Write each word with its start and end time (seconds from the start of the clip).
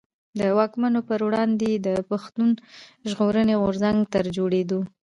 د 0.39 0.41
واکمنو 0.57 0.99
پر 1.09 1.19
وړاندي 1.27 1.67
يې 1.73 1.77
د 1.85 1.89
پښتون 2.09 2.49
ژغورني 3.09 3.55
غورځنګ 3.61 3.97
تر 4.13 4.25
جوړېدو. 4.37 4.79